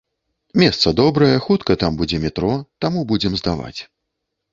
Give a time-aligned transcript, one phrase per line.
[0.61, 2.55] Месца добрае, хутка там будзе метро,
[2.87, 3.79] таму будзем здаваць.